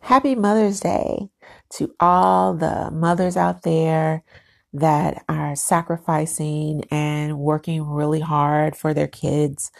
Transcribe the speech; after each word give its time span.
Happy 0.00 0.34
Mother's 0.34 0.80
Day 0.80 1.28
to 1.74 1.94
all 2.00 2.54
the 2.54 2.90
mothers 2.90 3.36
out 3.36 3.62
there 3.62 4.24
that 4.72 5.24
are 5.28 5.54
sacrificing 5.54 6.84
and 6.90 7.38
working 7.38 7.86
really 7.86 8.20
hard 8.20 8.76
for 8.76 8.94
their 8.94 9.08
kids, 9.08 9.70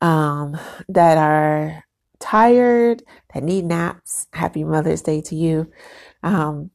um, 0.00 0.58
that 0.88 1.16
are 1.16 1.84
tired, 2.18 3.02
that 3.32 3.42
need 3.42 3.64
naps. 3.64 4.26
Happy 4.32 4.64
Mother's 4.64 5.02
Day 5.02 5.20
to 5.22 5.34
you. 5.34 5.70
Um, 6.22 6.70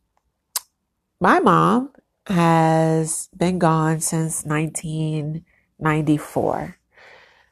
my 1.20 1.40
mom 1.40 1.92
has 2.28 3.30
been 3.36 3.58
gone 3.60 4.00
since 4.00 4.44
1994. 4.46 6.78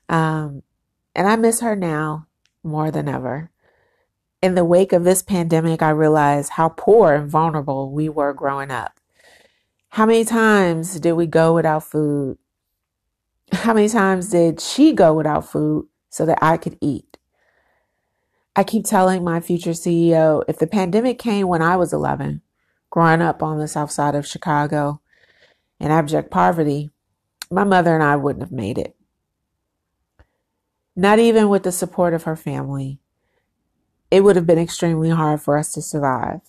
Um, 0.07 0.63
and 1.15 1.27
I 1.27 1.35
miss 1.35 1.61
her 1.61 1.75
now 1.75 2.27
more 2.63 2.91
than 2.91 3.07
ever. 3.07 3.49
In 4.41 4.55
the 4.55 4.63
wake 4.63 4.93
of 4.93 5.03
this 5.03 5.21
pandemic, 5.21 5.81
I 5.81 5.89
realized 5.89 6.51
how 6.51 6.69
poor 6.69 7.13
and 7.13 7.29
vulnerable 7.29 7.91
we 7.91 8.07
were 8.07 8.33
growing 8.33 8.71
up. 8.71 8.97
How 9.89 10.05
many 10.05 10.23
times 10.23 10.97
did 10.97 11.13
we 11.13 11.25
go 11.25 11.53
without 11.53 11.83
food? 11.83 12.37
How 13.51 13.73
many 13.73 13.89
times 13.89 14.29
did 14.29 14.61
she 14.61 14.93
go 14.93 15.13
without 15.13 15.49
food 15.49 15.87
so 16.09 16.25
that 16.25 16.39
I 16.41 16.55
could 16.55 16.77
eat? 16.79 17.17
I 18.55 18.63
keep 18.63 18.85
telling 18.85 19.25
my 19.25 19.41
future 19.41 19.71
CEO 19.71 20.43
if 20.47 20.57
the 20.57 20.67
pandemic 20.67 21.19
came 21.19 21.47
when 21.49 21.61
I 21.61 21.75
was 21.75 21.91
11, 21.91 22.41
growing 22.89 23.21
up 23.21 23.43
on 23.43 23.57
the 23.57 23.67
south 23.67 23.91
side 23.91 24.15
of 24.15 24.25
Chicago 24.25 25.01
in 25.81 25.91
abject 25.91 26.31
poverty, 26.31 26.91
my 27.51 27.65
mother 27.65 27.93
and 27.93 28.03
I 28.03 28.15
wouldn't 28.15 28.43
have 28.43 28.53
made 28.53 28.77
it. 28.77 28.95
Not 30.95 31.19
even 31.19 31.49
with 31.49 31.63
the 31.63 31.73
support 31.73 32.13
of 32.13 32.23
her 32.23 32.37
family. 32.37 32.99
It 34.11 34.23
would 34.23 34.35
have 34.35 34.47
been 34.47 34.57
extremely 34.57 35.09
hard 35.09 35.41
for 35.41 35.57
us 35.57 35.71
to 35.73 35.81
survive. 35.81 36.41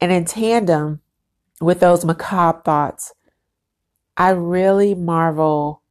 And 0.00 0.12
in 0.12 0.24
tandem 0.24 1.00
with 1.60 1.80
those 1.80 2.04
macabre 2.04 2.62
thoughts, 2.64 3.14
I 4.16 4.30
really 4.30 4.94
marvel 4.94 5.82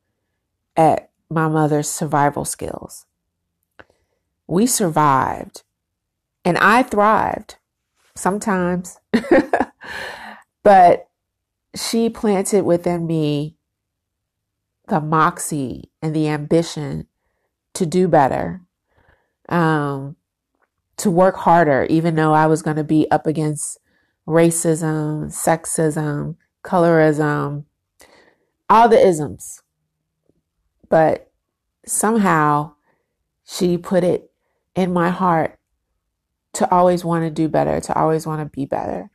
at 0.76 1.10
my 1.30 1.48
mother's 1.48 1.90
survival 1.90 2.46
skills. 2.46 3.06
We 4.48 4.66
survived, 4.66 5.64
and 6.46 6.58
I 6.58 6.84
thrived 6.84 7.56
sometimes, 8.16 9.00
but 10.64 11.10
she 11.76 12.10
planted 12.10 12.64
within 12.64 13.06
me 13.06 13.58
the 14.88 15.02
moxie 15.02 15.92
and 16.02 16.16
the 16.16 16.30
ambition 16.30 17.08
to 17.74 17.86
do 17.86 18.08
better, 18.08 18.62
um, 19.50 20.16
to 21.08 21.12
work 21.12 21.38
harder, 21.38 21.88
even 21.90 22.16
though 22.16 22.34
I 22.34 22.48
was 22.48 22.62
going 22.62 22.76
to 22.76 22.84
be 22.84 23.10
up 23.10 23.26
against 23.26 23.80
racism, 24.28 25.28
sexism, 25.28 26.36
colorism, 26.66 27.64
all 28.70 28.90
the 28.90 29.00
isms. 29.00 29.64
But 30.90 31.32
somehow 31.86 32.74
she 33.46 33.78
put 33.78 34.04
it 34.04 34.30
in 34.76 34.92
my 34.92 35.10
heart 35.10 35.58
to 36.54 36.70
always 36.70 37.06
want 37.06 37.24
to 37.24 37.30
do 37.30 37.48
better, 37.48 37.80
to 37.80 37.98
always 37.98 38.28
want 38.28 38.42
to 38.42 38.54
be 38.54 38.66
better. 38.66 39.10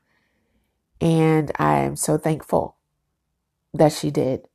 And 0.98 1.52
I 1.58 1.80
am 1.80 1.94
so 1.94 2.16
thankful 2.16 2.76
that 3.74 3.92
she 3.92 4.10
did. 4.10 4.46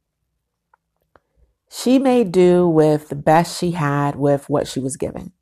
She 1.70 2.00
made 2.00 2.32
do 2.32 2.68
with 2.68 3.10
the 3.10 3.16
best 3.16 3.60
she 3.60 3.72
had 3.72 4.16
with 4.16 4.50
what 4.50 4.68
she 4.68 4.80
was 4.80 4.98
given. 4.98 5.34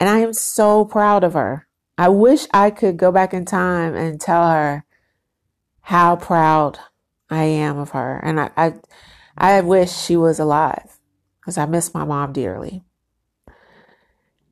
And 0.00 0.08
I 0.08 0.18
am 0.18 0.32
so 0.32 0.84
proud 0.84 1.24
of 1.24 1.34
her. 1.34 1.66
I 1.96 2.08
wish 2.08 2.46
I 2.52 2.70
could 2.70 2.96
go 2.96 3.10
back 3.10 3.34
in 3.34 3.44
time 3.44 3.94
and 3.94 4.20
tell 4.20 4.48
her 4.48 4.84
how 5.82 6.16
proud 6.16 6.78
I 7.28 7.44
am 7.44 7.78
of 7.78 7.90
her. 7.90 8.20
And 8.22 8.40
I, 8.40 8.50
I, 8.56 8.74
I 9.36 9.60
wish 9.62 9.92
she 9.92 10.16
was 10.16 10.38
alive 10.38 10.98
because 11.40 11.58
I 11.58 11.66
miss 11.66 11.92
my 11.92 12.04
mom 12.04 12.32
dearly. 12.32 12.84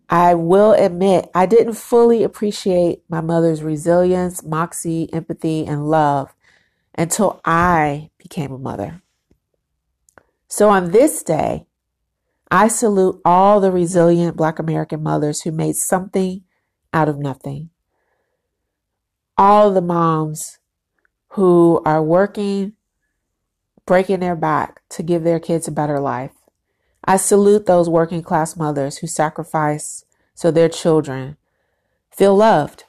I 0.08 0.34
will 0.34 0.72
admit 0.72 1.30
I 1.34 1.46
didn't 1.46 1.74
fully 1.74 2.22
appreciate 2.22 3.02
my 3.08 3.20
mother's 3.20 3.62
resilience, 3.62 4.42
moxie, 4.42 5.12
empathy, 5.12 5.66
and 5.66 5.88
love 5.88 6.34
until 6.96 7.40
I 7.44 8.10
became 8.18 8.52
a 8.52 8.58
mother. 8.58 9.02
So 10.48 10.68
on 10.68 10.92
this 10.92 11.22
day, 11.22 11.66
I 12.50 12.68
salute 12.68 13.20
all 13.24 13.60
the 13.60 13.72
resilient 13.72 14.36
Black 14.36 14.58
American 14.58 15.02
mothers 15.02 15.42
who 15.42 15.50
made 15.50 15.76
something 15.76 16.44
out 16.92 17.08
of 17.08 17.18
nothing. 17.18 17.70
All 19.36 19.72
the 19.72 19.82
moms 19.82 20.58
who 21.30 21.82
are 21.84 22.02
working, 22.02 22.72
breaking 23.84 24.20
their 24.20 24.36
back 24.36 24.82
to 24.90 25.02
give 25.02 25.24
their 25.24 25.40
kids 25.40 25.66
a 25.68 25.72
better 25.72 25.98
life. 25.98 26.32
I 27.04 27.16
salute 27.16 27.66
those 27.66 27.88
working 27.88 28.22
class 28.22 28.56
mothers 28.56 28.98
who 28.98 29.06
sacrifice 29.06 30.04
so 30.34 30.50
their 30.50 30.68
children 30.68 31.36
feel 32.10 32.36
loved. 32.36 32.84